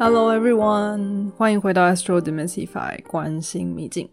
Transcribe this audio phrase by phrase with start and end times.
[0.00, 4.08] Hello everyone，欢迎回到 Astro Demystify 关心秘境。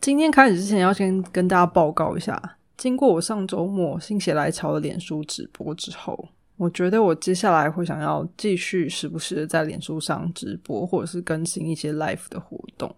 [0.00, 12.94] 今天开始之前，要先跟大家报告一下，经过我上周末心血来潮的脸书直播之后，我觉得我接下来会想要继续时不时的在脸书上直播，或者是更新一些 live 的活动。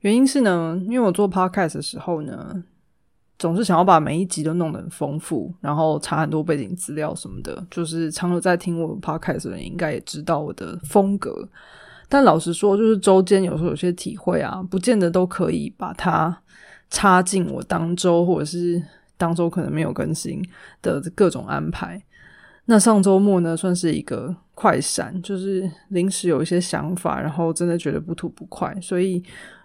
[0.00, 2.64] 原因是呢，因为我做 podcast 的时候呢。
[3.42, 7.66] 总是想要把每一集都弄得很丰富，然后查很多背景资料什么的。
[7.68, 11.48] 就是常有在听我 podcast 的人，应该也知道我的风格。
[12.08, 16.38] 但老实说，就是周间有时候有些体会啊，不见得都可以把它
[16.88, 18.80] 插进我当周或者是
[19.16, 20.40] 当周可能没有更新
[20.80, 22.00] 的各种安排。
[22.66, 29.22] 那上周末呢，算是一个快闪，就是临时有一些想法，然后真的觉得不吐不快，所以。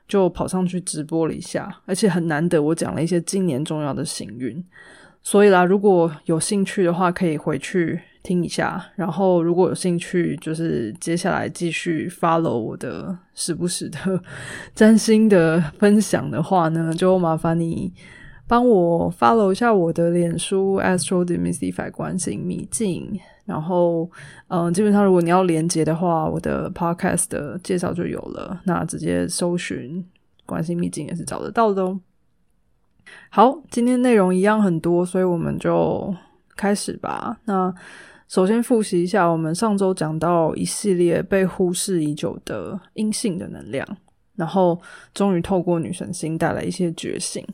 [0.07, 4.63] 就跑上去直播了一下，而且很难得，我讲了一些今年重要的行运，
[5.21, 8.81] 所以啦，如果有兴趣的话，可以回去听一下。
[8.95, 13.97] 然后如果有兴趣，就是接下来继续 follow 我的时不时的
[14.73, 17.91] 占星的分享的话呢，就麻烦你
[18.47, 23.19] 帮我 follow 一下我的脸书 Astro Demystify 关心秘境。
[23.45, 24.09] 然后，
[24.47, 28.59] 嗯，基本上如果你要连接的话，我的 podcast 的介绍就有了。
[28.65, 30.05] 那直接搜寻
[30.45, 31.99] “关心秘境”也是找得到的哦。
[33.29, 36.13] 好，今天内容一样很多，所以我们就
[36.57, 37.39] 开始吧。
[37.45, 37.73] 那
[38.27, 43.87] 首先复习一下，我们上周讲到一系列被忽视已久的阴性的能量，
[44.35, 44.77] 然后
[45.13, 47.45] 终于透过女神星带来一些觉醒。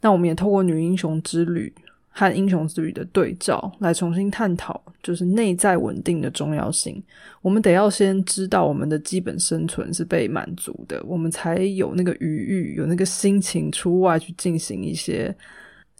[0.00, 1.72] 那我们也透过女英雄之旅。
[2.12, 7.00] 和英雄之旅的对照，来重新探讨，就是内在稳定的重要性。
[7.40, 15.34] 我们得要先知道我们的基本生存是被满足的，我们才有那个余裕，有那个心情出外去进行一些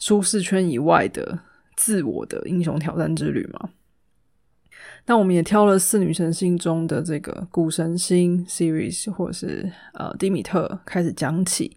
[0.00, 1.38] 舒适圈以外的
[1.76, 3.70] 自我的英雄挑战之旅嘛。
[5.06, 11.76] 那我们也挑了四女神星中的这个古神星 series，或者是呃迪米特开始讲起。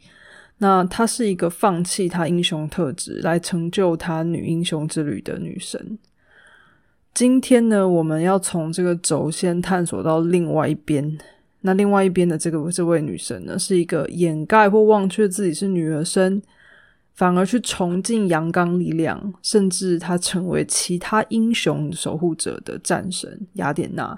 [0.64, 6.00] 那她是一个放弃她英雄特质来成就她女英雄之旅的女神。
[7.14, 11.20] 今天呢，我们要从这个轴先探索到另外一边。
[11.66, 16.42] 那另外一边的这个这位女神呢，是一个掩盖或忘却自己是女儿身，
[17.14, 24.18] 反而去崇敬阳刚力量，甚至她成为其他英雄守护者的战神雅典娜，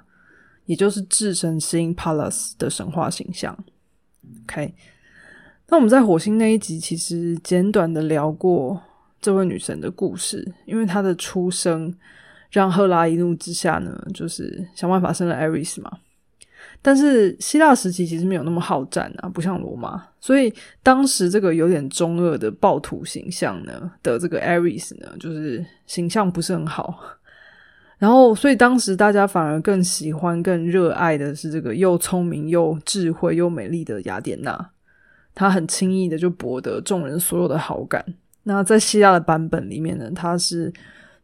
[0.67, 3.57] 也就是智神星 Pallas 的神话形象。
[4.43, 4.73] OK。
[5.67, 8.79] 那我们在火星那一集其实简短的聊过
[9.19, 11.93] 这位女神的故事，因为她的出生
[12.51, 15.91] 让赫拉一怒之下呢，就是想办法生了艾瑞斯嘛。
[16.81, 20.53] 但是希腊时期其实没有那么好战啊，不像罗马，所以
[20.83, 26.99] 当时这个有点中二的暴徒形象呢的这个艾瑞斯呢，就是形象不是很好。
[27.97, 34.69] 然后，所以当时大家反而更喜欢、更热爱的是这个又聪明又智慧又美丽的雅典娜。
[35.35, 38.03] 她很轻易的就博得众人所有的好感。
[38.43, 40.73] 那在希腊的版本里面呢，她是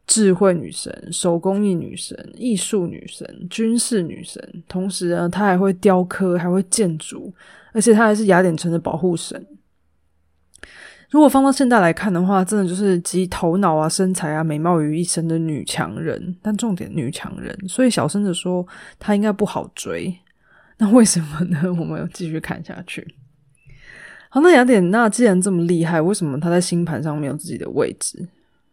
[0.06, 7.34] 智慧女神、手工艺女神、艺术女神、军事女神，同时呢，她还会雕刻，还会建筑，
[7.72, 9.44] 而且她还是雅典城的保护神。
[11.10, 16.38] 如果放到现代来看的话，真的就是集头脑啊、身材啊、美貌于一身的女强人。
[16.42, 18.66] 但重点，女强人，所以小声的说，
[18.98, 20.18] 她应该不好追。
[20.78, 21.62] 那为什么呢？
[21.78, 23.06] 我们继续看下去。
[24.34, 28.26] 好，那雅典娜既然这么厉害，为什么她在星盘上没有自己的位置？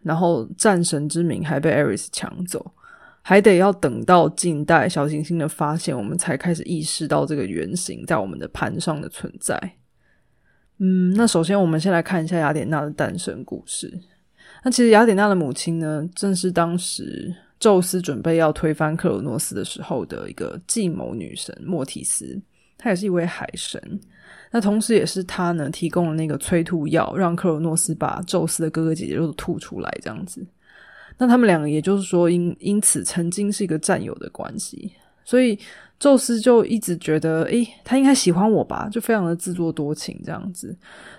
[0.04, 2.64] 然后战神之名还被艾瑞斯抢走，
[3.22, 9.60] 还得要等到近代小行星的发现，我们才开始意识到这个原型在我们的盘上的存在。
[10.78, 13.92] 嗯，那首先我们先来看一下雅典娜的诞生故事。
[14.62, 22.40] 那其实雅典娜的母亲呢，正是当时宙斯准备要推翻克罗诺斯的时候的一个计谋女神莫提斯，
[22.78, 24.00] 她也是一位海神。
[24.50, 30.46] 那同时，也是他呢提供了那个催吐药，让克罗诺斯把宙斯的哥哥姐姐都吐出来，这样子。
[31.18, 34.92] 那他们两个，也就是说，因因此曾经是一个战友的关系，
[35.24, 35.58] 所以
[35.98, 40.74] 宙斯就一直觉得，诶，他应该喜欢我吧，就非常的自作多情这样子。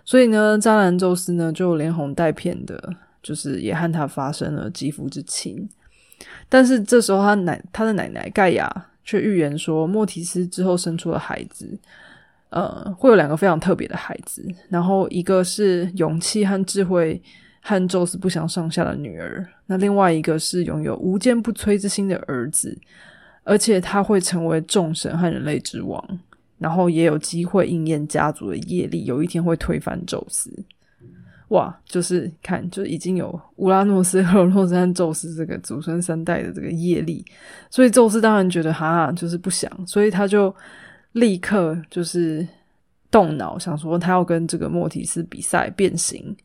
[0.05, 2.81] 所以呢，渣男宙斯呢就连哄带骗的，
[3.21, 5.69] 就是也和他发生了肌肤之亲。
[6.47, 11.77] 但是这时候，他奶他的奶奶盖亚却预言说，莫提斯之后生出了孩子。
[12.49, 17.21] 呃，会有两个非常特别的孩子，然后一个是勇气和智慧
[17.61, 22.75] 和宙斯不相上下的女儿，那另外一个是拥有无坚不摧之心的儿子，
[23.43, 26.03] 而且他会成为众神和人类之王，
[26.57, 30.51] 然后也有机会应验家族的业力，有一天会推翻宙斯。
[31.49, 37.25] 哇，就是看，就已经有乌拉诺斯、赫 洛斯和宙斯这个祖孙三代的这个业力，
[37.71, 40.55] 所以宙斯当然觉得哈，就是不想，所以他就
[41.13, 42.47] 立刻就是
[43.09, 46.35] 动脑想说，他要跟这个莫提斯比赛变形，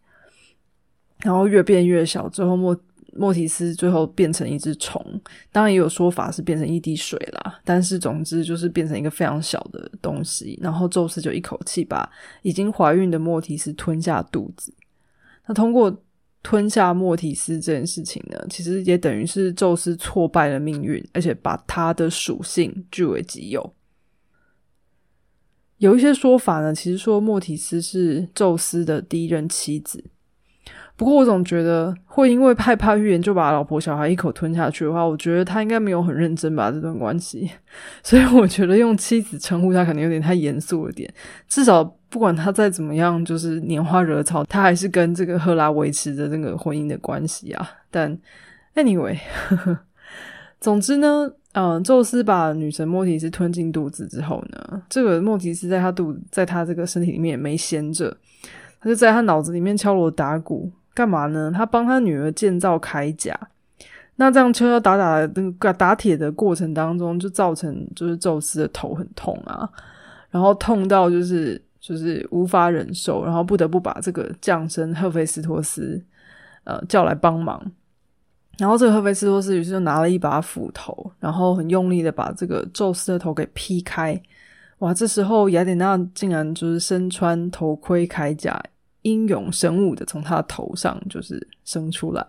[1.18, 2.78] 然后越变越小，最后莫
[3.16, 5.00] 莫提斯最后变成一只虫，
[5.52, 12.10] 当然也有说法是变成一滴水啦，但是总之就是变成一个非常小的东西，然后宙斯就一口气把
[12.42, 14.74] 已经怀孕的莫提斯吞下肚子。
[15.46, 15.94] 那通过
[16.42, 23.74] 吞下莫提斯这件事情呢，其实也等于是宙斯挫败了命运，而且把他的属性据为己有。
[25.84, 30.02] 有一些说法呢，其实说莫提斯是宙斯的第一任妻子。
[30.96, 37.50] 不过我总觉得会因为害怕预言就把老婆小孩一口吞下去的话，我觉得他应该没有很认真吧这段关系。
[38.02, 41.12] 所以我觉得用妻子称呼他可能有点太严肃了点。
[41.48, 47.68] 至少不管他再怎么样，就是拈花惹草，他还是跟这个赫拉维持着这个婚姻的关系啊。
[47.90, 48.18] 但
[48.74, 49.18] anyway，
[50.60, 58.16] 总之呢，嗯，宙斯把女神莫提斯吞进肚子之后呢，这个莫提斯在他肚在他这个身体里面也没闲着，
[58.80, 60.70] 他就在他脑子里面敲锣打鼓。
[60.96, 61.50] 干嘛呢？
[61.52, 63.36] 他帮他女儿建造铠甲，
[64.14, 69.68] 那这样敲敲打打那个打铁的过程当中，就造成就是宙斯的头很痛啊，
[70.30, 76.00] 然后痛到就是就是无法忍受，然后不得不把这个降生赫菲斯托斯
[76.62, 77.60] 呃叫来帮忙，
[78.58, 84.20] 然后这个赫菲斯托斯于是就拿了一把斧头，然后很用力的把这个宙斯的头给劈开，
[84.78, 84.92] 哇！
[84.94, 88.62] 这时候雅典娜竟然就是身穿头盔铠甲。
[89.02, 92.26] 英勇神武的从他头上就是生出来，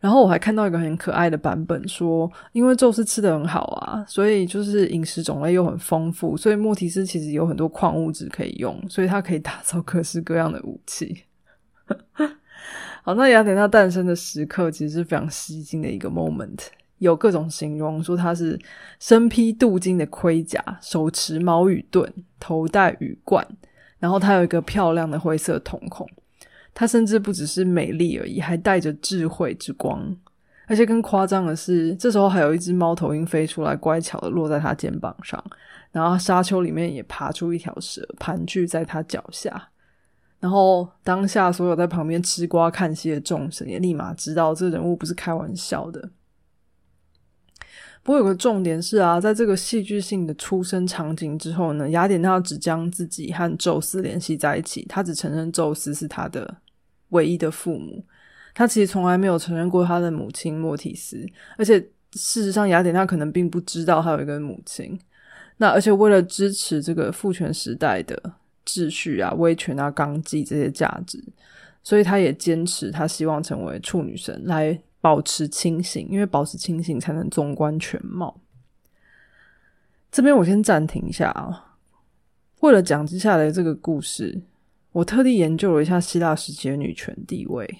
[0.00, 11.24] 然后我还看到一个很可爱的版本，说因为宙斯吃的很好啊，所以就是饮食种类又很丰富，所以莫提斯其实有很多矿物质可以用，所以他可以打造各式各样的武器。
[13.02, 16.58] 好，那雅典娜诞生的时刻其实是非常吸睛的一个 moment，
[16.98, 18.58] 有各种形容说他是
[19.00, 23.46] 身披镀金的盔甲，手持矛与盾，头戴羽冠。
[24.00, 26.08] 然后她有一个漂亮的灰色瞳孔，
[26.72, 30.16] 她甚至不只是美丽而已，还带着智慧之光。
[30.68, 35.42] 而且更夸张的是，这时候还有一只猫头鹰飞出来，乖巧的落在她肩膀上。
[35.90, 39.68] 然后沙丘里面也爬出一条蛇，盘踞在她脚下。
[40.40, 46.10] 然后当下所有在旁边吃瓜看戏的众神也立马知道，这人物不是开玩笑的。
[48.04, 56.56] 不过有个重点是啊，在这个戏剧性的出生场景之后呢，雅典娜只将自己和宙斯联系在一起，她只承认宙斯是她的
[57.10, 58.02] 唯一的父母，
[58.54, 61.26] 她其实从来没有承认过她的母亲莫提斯，
[61.58, 61.78] 而且
[62.12, 64.98] 事实上雅典娜可能并不知道她有一个母亲。
[65.58, 68.32] 那而且为了支持这个父权时代的
[68.68, 71.18] 秩序啊、威权啊、纲纪这些价值，
[71.82, 74.78] 所以他也坚持他希望成为处女神来。
[75.00, 78.40] 保持清醒，因为保持清醒才能纵观全貌。
[80.10, 81.76] 这边我先暂停一下啊，
[82.60, 84.42] 为了讲接下来这个故事，
[84.90, 87.78] 我特地研究了一下希腊时期的女权地位，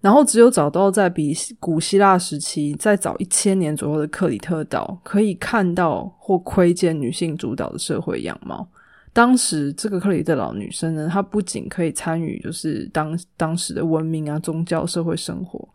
[0.00, 8.68] 然后只有找到在比古希腊时期再早一千年左右的克里特岛，可以看到或窥见女性主导的社会样貌。
[9.16, 15.66] 当时这个克里特岛女生呢，她不仅可以参与，就是当当时的文明啊、宗教、社会生活。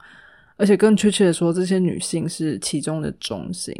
[0.57, 3.73] 而且更确切的说，这些女性是其中的中心。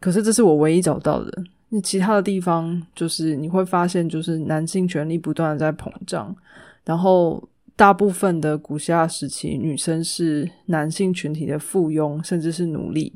[0.00, 1.44] 可是这是我唯一找到的。
[1.68, 6.34] 那其他的地方，就是你会发现，就是男性权力不断的在膨胀。
[6.84, 13.14] 然后大部分的古希腊时期，女生是男性群体的附庸，甚至是奴隶。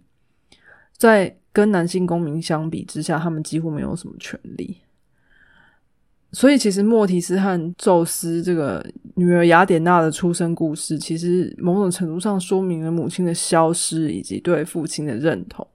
[0.97, 4.77] 在跟男性公民相比之下，他们几乎没有什么权利。
[6.35, 15.67] 所以，其实莫提斯和宙斯这个女儿雅典娜的出生故事，其实某种程度上说明了母亲的消失以及对父亲的认同。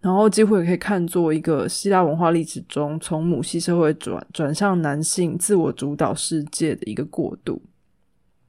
[0.00, 7.60] 然后，几乎也可以看作一个希腊文化历史中从母系社会转转向男性自我主导世界的一个过渡。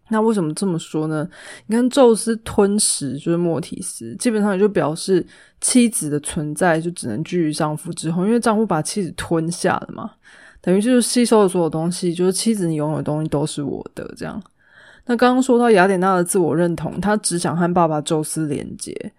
[0.07, 1.29] 那为什么这么说呢？
[1.67, 5.25] 你看，宙斯吞食就是莫提斯，基本上也就表示
[5.59, 10.11] 妻子的存在就只能居于丈夫之后，因为丈夫把妻子吞下了嘛。
[10.61, 14.41] 等于就是吸收了所有东西，就是妻子你拥有的东西都是我的这样。
[15.07, 19.11] 那刚刚说到雅典娜的自我认同，她只想和爸爸宙斯连接。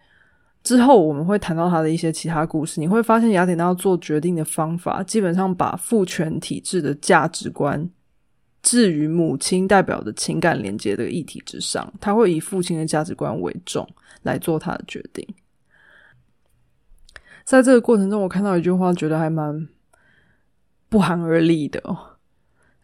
[0.63, 7.91] 之后我们会谈到她的一些其他故事，你会发现雅典娜做决定的方法，基本上把父权体制的价值观
[8.63, 13.85] 置于母亲代表的情感连接的议题之上，他会以父亲的价值观为重
[14.23, 15.27] 来做他的决定。
[17.43, 19.67] 在这个过程中，我看到一句话，觉得还蛮。
[20.93, 21.83] 不寒而栗的，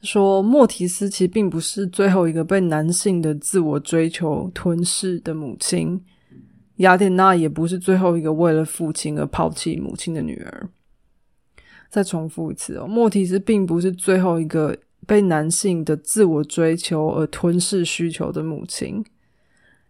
[0.01, 6.03] 说莫提斯其实并不是最后一个被男性的自我追求吞噬的母亲，
[6.77, 10.71] 雅典娜也不是最后一个为了父亲而抛弃母亲的女儿。
[11.91, 14.75] 再重复一次哦，莫提斯并不是最后一个
[15.07, 19.05] 被男性的自我追求而吞噬需求的母亲，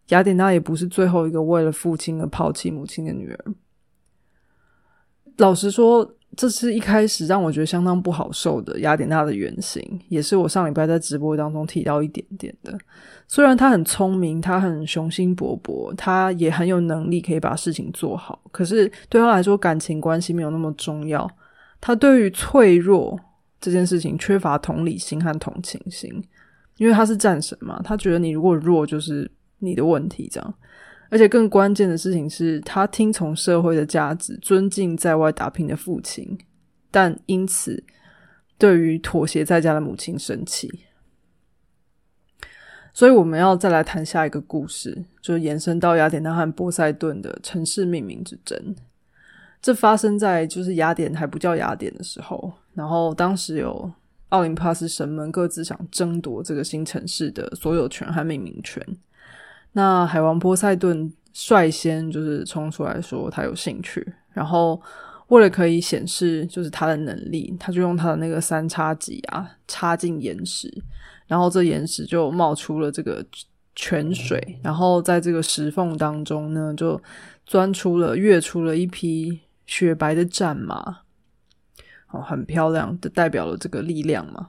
[0.09, 3.55] 雅典娜也不是最后一个为了父亲而抛弃母亲的女儿。
[5.37, 6.17] 老实说。
[6.39, 12.79] 这是一开始让我觉得相当不好受的雅典娜的原型，也是我上礼拜在直播当中提到一点点的。
[13.27, 21.29] 虽然他很聪明，他很雄心勃勃，他也很有能力可以把事情做好，可是对他来说，感情关系没有那么重要。
[21.81, 23.19] 他对于脆弱
[23.61, 26.23] 这件事情缺乏同理心和同情心，
[26.77, 29.29] 因为他是战神嘛，他觉得你如果弱就是
[29.59, 30.55] 你的问题，这样。
[31.11, 36.39] 而且更关键的事情是他听从社会的价值，尊敬在外打拼的父亲，
[36.91, 37.83] 但因此
[38.59, 40.85] 对于妥协在家的母亲生气。
[42.93, 48.75] 所以我们要再来谈下一个故事，就延伸到雅典娜和波塞顿的城市命名之争。
[49.63, 53.91] 这发生在就是雅典还不叫雅典的时候，然后当时有
[54.31, 58.85] 奥林帕斯神们各自想争夺这个新城市的所有权和命名权。
[59.73, 64.81] 那海王波塞顿率先就是冲出来说他有兴趣，然后
[65.29, 70.69] 为了可以显示就是他的能力，他就用他的那个三叉戟啊插进岩石，
[71.27, 73.25] 然后这岩石就冒出了这个
[73.77, 77.01] 泉水，然后在这个石缝当中呢，就
[77.47, 81.03] 钻出了跃出了一匹雪白的战马，
[82.11, 84.49] 哦，很漂亮的，代表了这个力量嘛。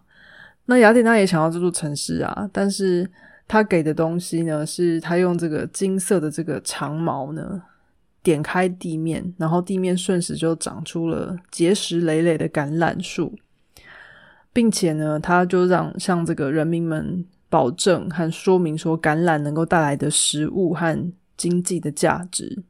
[0.65, 3.11] 那雅典娜也想要这座城市啊，但是。
[3.49, 7.63] 他给的东西呢，是他用这个金色的这个长矛呢，
[8.21, 13.33] 点开地面，然后地面瞬时就长出了结实累累的橄榄树，
[14.53, 22.61] 并且呢，他就让向这个人民们保证和说明说，橄榄能够带来的食物和经济的价值。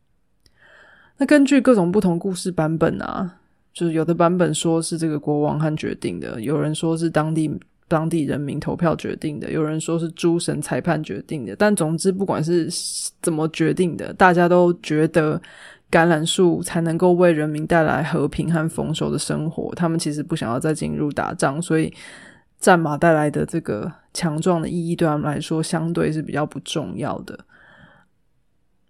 [1.18, 3.40] 那根据各种不同故事版本啊，
[3.74, 7.60] 就是有的版本说是这个国王和决定的，有人说是当地。
[7.90, 12.70] 当地人民投票决定的，有人说是诸神裁判决定的，但总之不管是
[13.22, 15.42] 怎么决定的，大家都觉得
[15.92, 19.74] 橄榄树才能够为人民带来和平和丰收的生活。
[19.76, 21.92] 他们其实不想要再进入打仗，所以
[22.60, 27.38] 战马带来的这个强壮的意义，对他们来说相对是比较不重要的。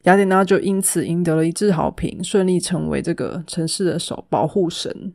[0.03, 5.13] 雅典娜就因此赢得了一致好评，顺利成为这个城市的守保护神。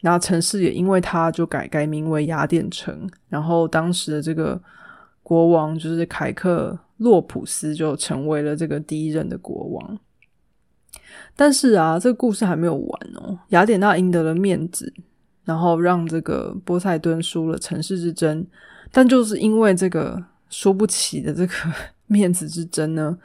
[0.00, 4.60] 然后城市也因为他就改改名为雅典城，然后当时的这个
[5.22, 9.98] 国王就是凯克洛普斯就成为了这个第一任的国王。
[11.36, 13.38] 但是啊，这个故事还没有完哦。
[13.48, 14.92] 雅典娜赢得了面子，
[15.44, 18.46] 然后让这个波塞顿输了城市之争，
[18.90, 21.54] 但就是因为这个输不起的这个
[22.06, 23.18] 面子之争呢。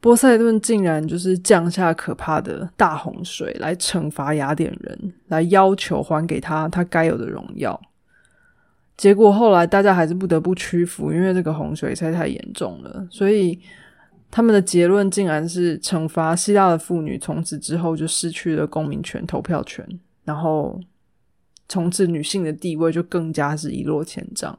[0.00, 7.80] 波塞顿竟然就是降下可怕的大洪水来惩罚雅典人，来要求还给他他该有的荣耀。
[8.96, 13.06] 结果后来大家还是不得不屈服，因为这个洪水实在太严重了。
[13.10, 13.58] 所以
[14.30, 19.86] 他们的结论竟然是惩罚希腊的妇女，从此之后就失去了公民权、投票权，
[20.24, 20.80] 然后
[21.68, 24.58] 从此女性的地位就更加是一落千丈。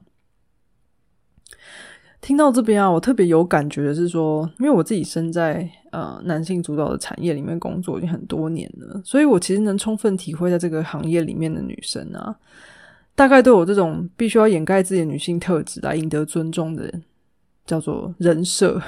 [2.20, 12.36] 听到这边啊，我特别有感觉的是说，因为我自己身在呃男性主导的产业里面工作已经很多年了，所以我其实能充分体会在这个行业里面的女生啊，
[13.16, 16.92] 大概都有这种必须要掩盖自己的女性特质来赢得尊重的
[17.66, 18.82] 叫做人设。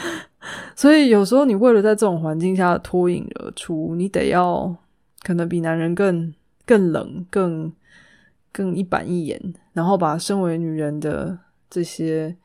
[0.74, 4.76] 所以有时候你为了在这种环境下脱颖而出，你得要
[5.22, 6.34] 可能比男人更
[6.66, 7.72] 更冷、更
[8.52, 9.40] 更一板一眼，
[9.72, 11.38] 然后把身为女人的
[11.70, 12.36] 这些。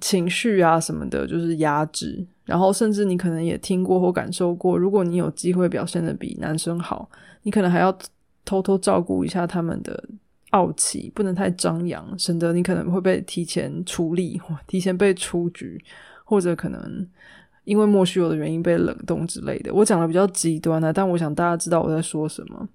[0.00, 2.26] 情绪啊什么的，就是压制。
[2.44, 7.08] 然后甚至你可能也听过或感受过，如果你有机会表现的比男生好，
[7.42, 7.96] 你可能还要
[8.44, 10.04] 偷偷照顾一下他们的
[10.50, 15.82] 傲气，不能太张扬，省得你可能会被提前处理， 提前被出局，
[16.24, 17.08] 或者可能
[17.64, 19.72] 因为莫须有的原因被冷冻之类的。
[19.72, 22.68] 我讲的比较极端啊，但我想大家知道我在说什么。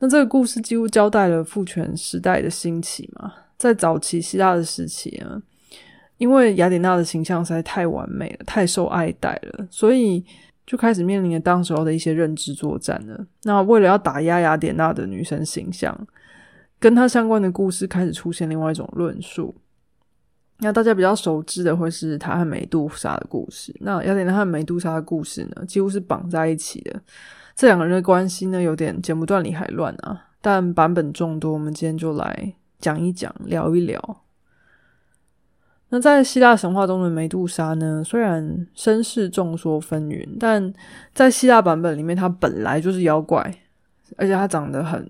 [0.00, 5.40] 那这个故事几乎交代了父权时代的兴起嘛，在早期希腊的时期啊。
[6.18, 10.24] 因为雅典娜的形象实在太完美了，太受爱戴了，所以
[10.66, 13.26] 就开始面临了当时候的一些认知作战了。
[13.42, 16.06] 那为了要打压雅典娜的女神形象，
[16.78, 19.54] 跟她相关的故事开始出现另外一种论述。
[20.58, 23.74] 那大家比较熟知的会是她和美杜莎的故事。
[23.80, 26.98] 那雅典娜和美杜莎的故事呢，几乎是绑在一起的。
[27.54, 30.28] 这两个人的关系呢，有点剪不断理还乱啊。
[30.40, 34.22] 但版本众多，我们今天就来讲一讲，聊一聊。
[35.88, 38.02] 那在希腊神话中的梅杜莎呢？
[38.04, 40.74] 虽然身世众说纷纭，但
[41.14, 43.40] 在希腊版本里面，她本来就是妖怪，
[44.16, 45.08] 而且她长得很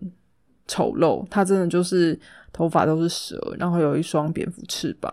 [0.68, 1.26] 丑陋。
[1.30, 2.18] 她真的就是
[2.52, 5.12] 头发都是蛇，然后有一双蝙蝠翅膀。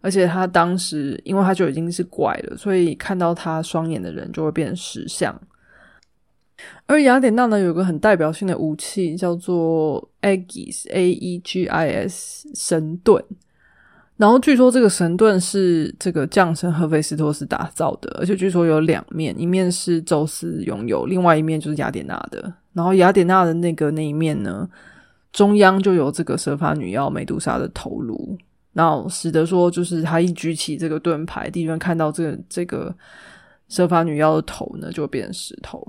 [0.00, 5.36] 而且她当时，因为她就已经是怪了，所以看到她双眼的人就会变成石像。
[6.86, 13.24] 而雅典娜呢，有个很代表性的武器，叫做 Aegis（A E G I S） 神盾。
[14.16, 22.52] 然后据说这个神盾是这个降神赫菲斯托斯打造的，而且据说有两面，一面是宙斯拥有，另外一面就是雅典娜的。
[22.72, 24.68] 然后雅典娜的那个那一面呢，
[25.32, 28.38] 中央就有这个蛇发女妖美杜莎的头颅，
[28.72, 32.94] 然后使得说就是他一举起这个盾牌，敌人看到这个这个
[33.68, 35.84] 蛇发女妖的头呢，就变成石头。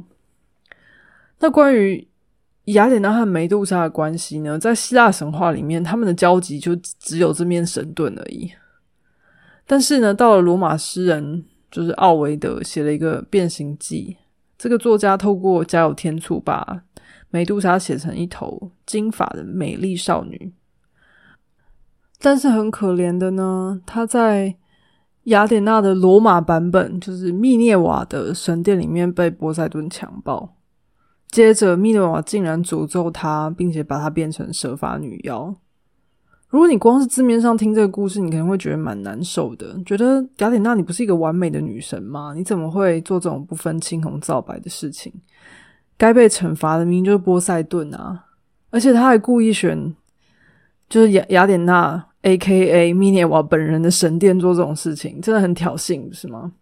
[1.37, 2.07] 那关于
[2.65, 4.57] 雅典娜和梅杜莎的关系呢？
[4.57, 8.51] 在希腊神话里面，他们的交集就只有这面神盾而已。
[9.67, 14.17] 但是呢，到了罗马诗人就是奥维德写了一个《变形记》，
[14.57, 16.83] 这个作家透过加有天醋，把
[17.29, 20.53] 梅杜莎写成一头金发的美丽少女。
[22.19, 24.55] 但是很可怜的呢，他在
[25.25, 30.54] 雅典娜的罗马版本，就是密涅瓦的神殿里面被波塞顿强暴。
[31.35, 35.53] 接着，密涅瓦竟然诅咒他，并且把他变成蛇发女妖。
[36.47, 42.33] 如果你光是字面上听这个故事，你可能会觉得蛮难受的，觉得雅典娜你不是一个完美的女神吗？
[42.33, 45.11] 你怎么会做这种不分青红皂白的事情？
[45.97, 48.27] 该被惩罚的明明就是波塞顿啊！
[48.69, 49.93] 而且他还故意选
[50.87, 52.93] 就是雅雅典娜 （A.K.A.
[52.93, 56.53] 密涅瓦）本人的神殿做这种事情，真的很挑衅，是吗？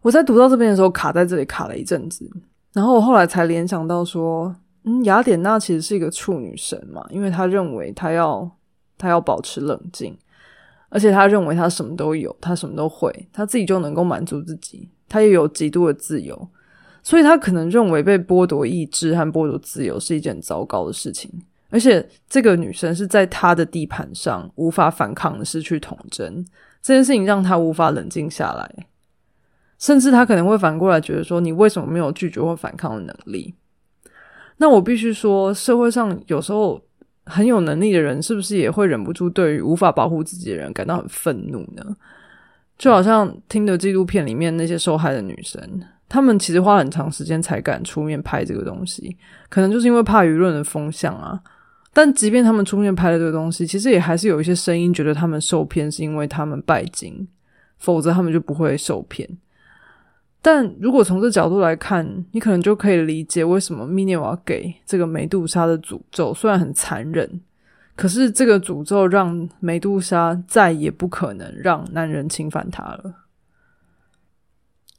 [0.00, 2.30] 我在读到这边的时候，卡在这里卡了一阵子。
[2.72, 8.50] 然后我后来才联想到说，嗯，雅典娜其实是一个处女神嘛，因为她认为她要
[8.96, 10.16] 她要保持冷静，
[10.88, 16.48] 而且她认为她什么都有，她什么都会，她自己就能够满足自己，她也有极度的自由，
[17.02, 21.30] 所以她可能认为被剥夺意志和剥夺自由是一件糟糕的事情，
[21.68, 26.44] 而且这个女生是在她的地盘上无法反抗的失去统真，
[26.80, 28.86] 这件事情让她无法冷静下来。
[29.82, 33.52] 甚至他可能会反过来觉得说：“你为什么没有拒绝或反抗的能力？”
[34.58, 36.80] 那我必须说，社会上有时候
[37.24, 41.84] 很有能力的人，是不是也会忍不住对于无法保护自己的人感到很愤怒呢？
[42.78, 45.60] 就好像听的纪录片里面那些受害的女生，
[46.08, 49.16] 她们其实花很长时间才敢出面拍这个东西，
[49.48, 51.40] 可能就是因为怕舆论的风向啊。
[51.92, 57.26] 但即便他们出面拍了这个东西，其实也还是有一些声音觉得他们受骗是因为他们拜金，
[57.78, 59.28] 否则他们就不会受骗。
[60.44, 67.40] 但如果从这角度来看，你可能就可以理解为什么密涅瓦给这个梅杜莎的诅咒虽然很残忍，
[67.94, 73.14] 可是这个诅咒让梅杜莎再也不可能让男人侵犯她了，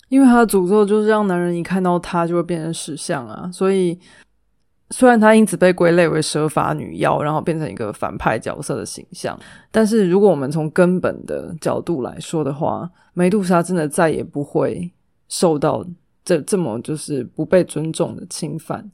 [0.07, 3.49] 因为她的诅咒就是让男人一看到她就会变成石像啊。
[3.51, 3.99] 所以
[4.91, 9.37] 虽然她因此被归类为蛇发女妖，然后变成一个反派角色的形象，
[9.71, 14.89] 但是如果我们从根本的角度来说的话，梅杜莎真的再也不会。
[15.33, 15.83] 受到
[16.23, 18.87] 这这么就是不被尊重的侵犯，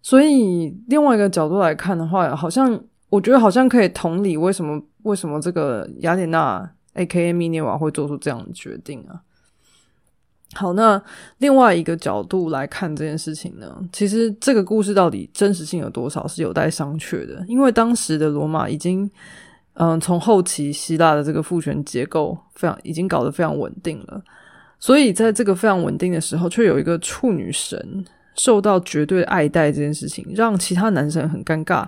[0.00, 7.32] 所以另外一个角度来看的话，好像我觉得好像可以同理为什么为什么这个雅典娜 A.K.A.
[7.32, 9.20] 米涅瓦会做出这样的决定啊？
[10.54, 11.02] 好，那
[11.38, 19.10] 另外一个角度来看这件事情呢，其实这个故事到底真实性有多少是有待商榷的，因为当时的罗马已经
[19.74, 24.22] 嗯从后期希腊的这个父权结构非常已经搞得非常稳定了。
[24.84, 31.86] 所以，在这个非常稳定的时候，却有一个处女神受到绝对爱戴这件事情，让其他男生很尴尬。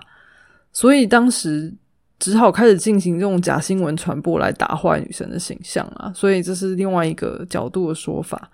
[0.71, 1.73] 所以当时
[2.19, 6.09] 只好开始进行这种假新闻传播来打坏女神的形象啊。
[6.15, 8.49] 所以这是另外一个角度的说法。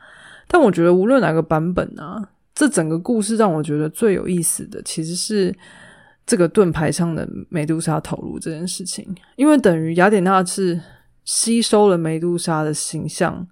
[0.48, 5.56] 但我觉得，无论哪个版本啊，这整个故事让我觉得最有意思的，其实是
[6.26, 10.82] 这个盾牌上的美杜莎头颅这件事情，因为等于雅典娜是
[11.26, 13.48] 吸收了美杜莎的形象。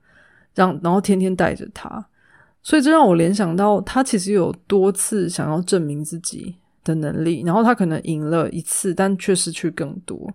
[0.60, 2.06] 让然后天天带着他，
[2.62, 10.30] 所以这让我联想到他其实有多次想要证明自己的能力，然后他可能赢了一次，但却失去更多，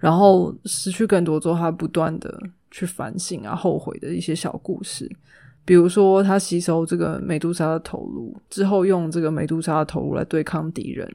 [0.00, 5.08] 然后失去更多之后，他不断的去反省啊、后悔的一些小故事，
[5.64, 11.08] 比如说他吸收这个美杜莎的头颅之后，用这个美杜莎的头颅来对抗敌人，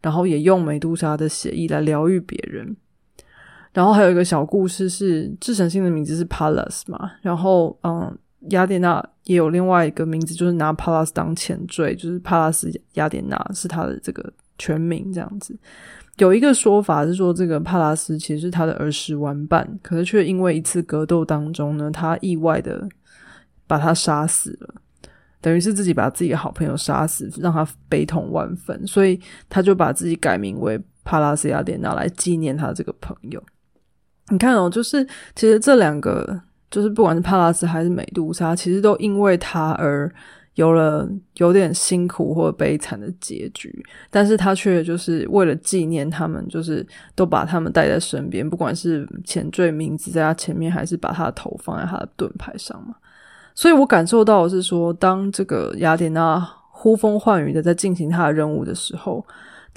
[0.00, 2.74] 然后也用美杜莎的血液来疗愈别人。
[3.76, 15.54] 然后还有一个小故事是智神星的名字是 Pallas 嘛，然后嗯，雅典娜也有另外一个名字，就是拿 Pallas 当前缀，就是帕拉斯雅典娜是他的这个全名这样子。
[16.16, 22.88] 有一个说法是说，这个帕拉斯其实是他的儿时玩伴，可是却因为一次格斗当中呢，他意外的
[23.66, 24.74] 把他杀死了，
[25.42, 33.42] 等于是自己把自己的好朋友杀死，让他悲痛万分，所以他就把自己改名为帕拉斯雅典娜来纪念他这个朋友。
[34.30, 40.12] 你看哦，就是其实这两个，就是不管是帕拉斯还是美杜莎，其实都因为他而。
[40.56, 46.82] 有了有点辛苦或悲惨的结局，但是他却就是为了纪念他们，就是
[47.14, 52.94] 都把他们带在身边，不管是前缀名字在他前面，还是把他的头放在他的盾牌上嘛。
[53.54, 59.22] 所以我感受到的是说，当这个雅典娜呼风唤雨的在进行他的任务的时候。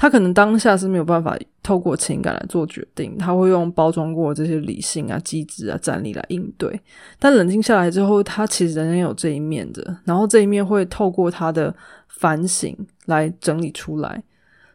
[0.01, 6.79] 他可能当下是没有办法透过情感来做决定，他会用包装过这些理性啊、机制啊、战力来应对。
[7.19, 11.75] 但冷静下来之后，他其实仍然有这一面的，然后这一面会透过他的
[12.07, 12.73] 反省
[13.07, 14.23] 来整理出来。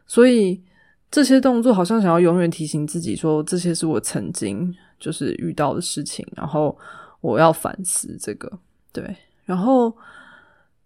[0.05, 0.61] 所以
[1.09, 6.77] 这些动作好像想要永远提醒自己说，这些是我曾经就是遇到的事情，然后
[7.21, 8.51] 我要反思这个。
[8.93, 9.91] 对，然后。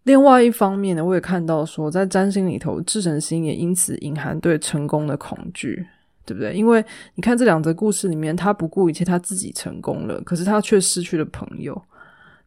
[0.10, 5.86] 另外一方面呢，我也看到说，在占星里头，智神星也因此隐含对成功的恐惧，
[6.26, 6.52] 对不对？
[6.52, 11.80] 因为你看这两则故事里面，他不顾一切，他自己成功了，可是他却失去了朋友。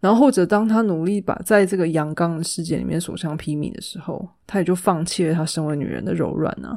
[0.01, 6.77] 然后或者当他努力把在这个阳刚的世界里面所向披靡的时候，他也就放弃了他身为女人的柔软啊。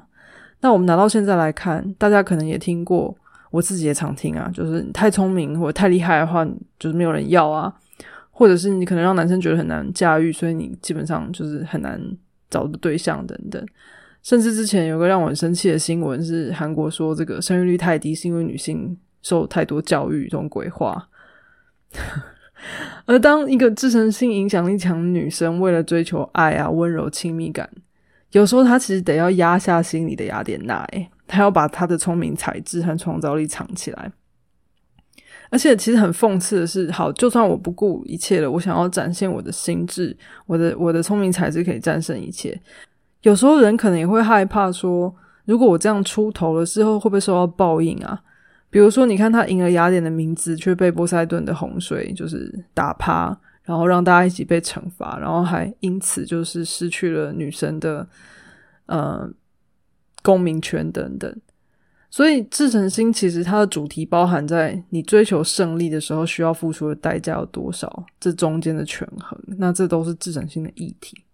[0.61, 3.17] 那我们拿到现在来看，大家可能也听过，
[3.49, 6.45] 我自己也常听啊，就是你太聪明或者太厉害的话，
[6.77, 7.73] 就是没有人要啊。
[8.37, 11.97] 或者是你可能让男生觉得很难驾驭，所以你基本上就是很难
[12.49, 13.65] 找的对象等等。
[14.21, 21.07] 甚至之前有个让我很生气的新闻，是韩国说这个生育率太低是因为女性受太多教育，这种鬼话。
[23.05, 27.69] 而当一个自身性影响力强的女生为了追求爱啊、温柔、亲密感，
[28.31, 34.11] 有时候她其实得要压下心里的雅典娜，诶，她要把她的聪明才智和创造力藏起来。
[35.49, 42.59] 而且其实很讽刺的是，好，就算我不顾一切了，我想要展现我的心智，我的我的聪明才智可以战胜一切。
[43.21, 45.13] 有时候人可能也会害怕说，
[45.45, 48.21] 如果我这样出头了之后，会不会受到报应啊？
[48.69, 58.05] 比如说，你看他赢了雅典的名字，却被波塞顿的洪水就是打趴，然后让大家一起被惩罚，然后还因此就是失去了女神的
[58.87, 59.29] 呃
[60.21, 61.33] 公民权等等。
[62.15, 71.25] 所以，自成星其实它的主题包含在你追求胜利的时候需要付出的代价有多少，这中间的权衡，那这都是自成星的议题。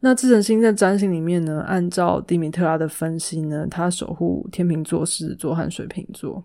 [0.00, 6.42] 那自成星在占星里面呢，按照迪米特拉的分析呢，它守护天秤座、狮子座和水瓶座。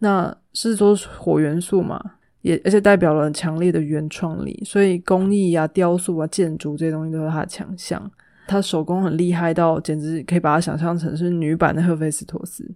[0.00, 1.98] 那狮子座火元素嘛，
[2.42, 8.12] 也而且代表了强烈的原创力，所以工艺啊、雕塑啊、建筑这些东西都是它的强项。
[8.46, 12.74] 他手工很厉害到简直可以把它想象成是女版的赫菲斯托斯。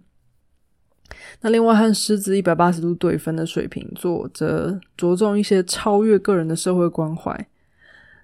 [1.41, 7.47] 那另外和狮子一百八十度对分的水瓶座，则着重一些超越个人的社会关怀。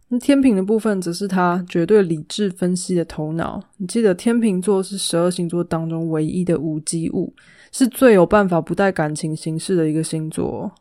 [0.10, 3.64] 那天平的部分，则是他绝对理智分析的头脑。
[3.78, 7.34] 你记得天平座是十二星座当中唯一的无机物，
[7.72, 10.72] 是最有办法不带感情行事的一个星座。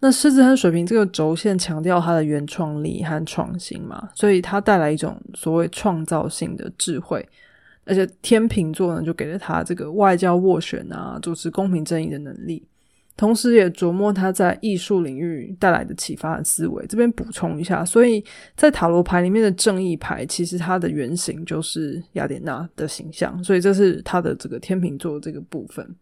[0.00, 7.28] 那狮子和水瓶这个轴线强调它的原创力和创新嘛，所以它带来一种所谓创造性的智慧，
[7.84, 12.64] 而且天秤座呢就给了他这个外交斡旋啊、主持公平正义的能力，
[13.16, 16.86] 同时也琢磨他在艺术领域带来的启发和思维。
[16.86, 25.96] 这边补充一下，所以在塔罗牌里面的正义牌，其实它的原型就是雅典娜的形象，所以这是他的这个天秤座这个部分。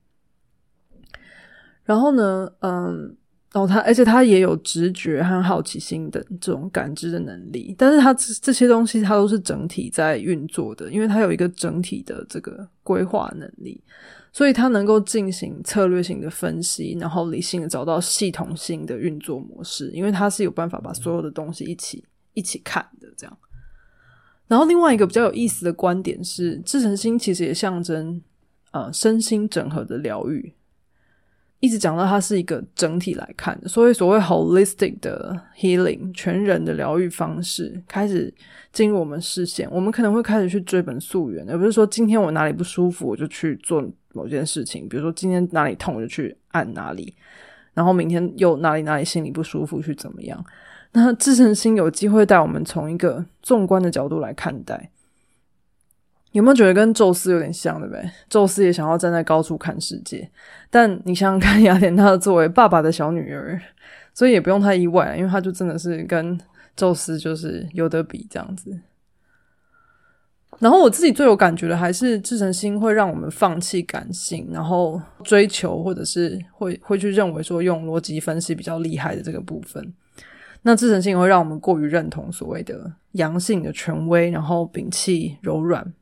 [1.83, 3.17] 然后呢，嗯。
[3.57, 13.83] 然后他，而且他也有直觉和好奇心的这种感知的能力，但是他这些东西，他都是整体在运作的，因为他有一个整体的这个规划能力，
[14.31, 23.39] 所以他能够进行策略性的分析，然后理性的找到系统性的运作模式，因为他是有办法把所有的东西一起一起看的这样。
[24.49, 28.21] 然后另外一个比较有意思的观点是，智成星其实也象征
[28.73, 30.53] 呃身心整合的疗愈。
[31.67, 38.33] 一直讲到它是一个整体来看的，所以所谓 holistic 的 healing 全人的疗愈方式开始
[38.73, 47.13] 进入我们视线，我们可能会开始去追本溯源，而不是说今天我哪里不舒服我就去做某件事情，比如说今天哪里痛我就去按哪里，
[47.75, 50.45] 然后明天又哪里哪里心里不舒服去怎么样？
[50.93, 54.89] 那自身心有机会带我们从一个纵观的角度来看待。
[56.37, 58.11] 有没有觉得跟宙斯有点像，对不对？
[58.29, 60.31] 宙斯也想要站在高处看世界，
[60.69, 63.59] 但你想想看，雅典娜作为爸爸的小女儿，
[64.13, 66.39] 所以也不用太意外，因为她就真的是跟
[66.77, 68.79] 宙斯就是有得比这样子。
[70.59, 79.95] 然后我自己最有感觉的还是自成心会让我们放弃感性，然后追求或者是会会去认为说用逻辑分析比较厉害的这个部分。
[80.61, 85.95] 那自成性会让我们过于认同所谓的阳性的权威，然后摒弃柔软，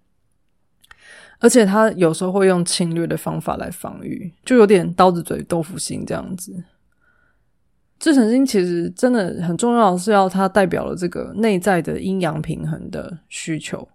[1.45, 6.65] 而且他有时候会用侵略的方法来防御，就有点刀子嘴豆腐心这样子。
[7.99, 13.87] 自成心其实真的很重要，是要它代表了这个内在的阴阳平衡的需求。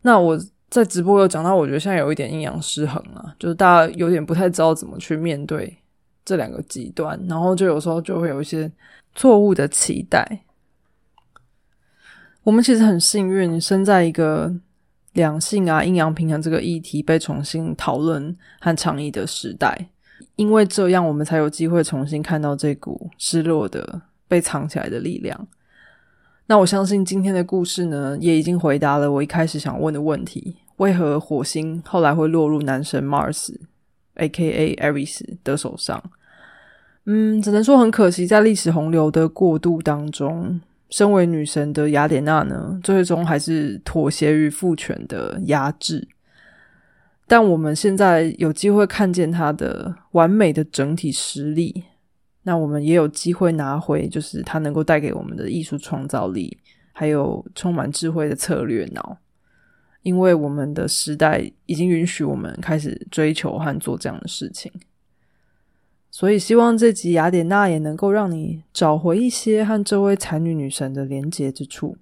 [0.00, 0.40] 那我
[0.70, 5.76] 在直播有讲到，我觉得现在有一点阴阳失衡啊，就是大家有点不太知道怎么去面对
[6.24, 8.72] 这两个极端，然后就有时候就会有一些
[9.14, 10.26] 错误的期待。
[12.42, 14.50] 我们其实很幸运，生在一个
[15.12, 19.88] 两性啊、阴阳平衡这个议题被重新讨论和倡议的时代，
[20.36, 25.48] 因为这样我们才有机会重新看到这股失落的、被藏起来的力量。
[26.46, 34.74] 那我相信今天的故事呢，也已经回答了我一开始想问的问题：为何火星后来会落入男神 Mars（A.K.A.
[34.76, 36.02] Aries） 的手上？
[37.06, 46.06] 嗯，只能说很可惜，在历史洪流的过渡当中，身为女神的雅典娜呢，最终还是妥协于父权的压制。
[47.26, 51.84] 但我们现在有机会看见她的完美的整体实力。
[52.42, 56.58] 那我们也有机会拿回，就是她能够带给我们的艺术创造力，
[56.92, 59.16] 还有充满智慧的策略脑，
[60.02, 64.72] 因为我们的时代已经允许我们开始追求和做这样的事情。
[66.20, 71.96] 所以，希望这集雅典娜也能够让你找回一些和这位才女女神的连结之处。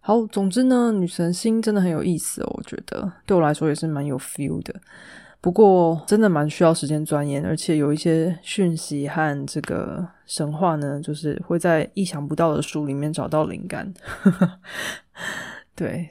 [0.00, 4.74] 好，总之呢，女神心真的很有意思哦，我觉得对我来说也是蛮有 feel 的。
[5.40, 13.94] 不过，真的蛮需要时间钻研，而且有一些讯息和这个神话呢，就是会在意想不到的书里面找到灵感。
[15.76, 16.10] 对，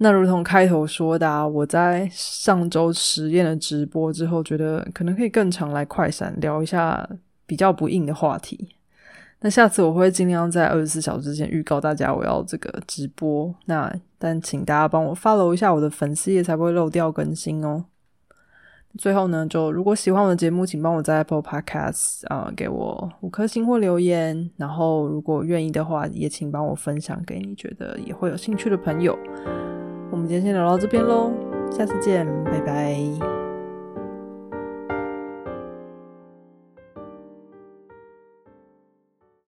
[0.00, 7.08] 那如同开头说的，啊我在上周实验了直播之后，觉得可能可以更常来快闪聊一下
[7.46, 8.76] 比较不硬的话题。
[9.40, 13.54] 那下次我会尽量在二十四小时之前预告大家我要这个直播。
[13.66, 17.84] 那但请大家帮我 follow 一下我的粉丝页，才不会漏掉更新哦。
[18.96, 24.50] 最后呢，就如果喜欢我的节目，请帮我在 Apple Podcast 啊给我五颗星或留言。
[24.56, 29.16] 然后如果愿意的话，也请帮我分享给你觉得也会有兴趣的朋友。
[30.18, 31.30] 我们今天先聊到这边喽，
[31.70, 33.47] 下次见，拜拜。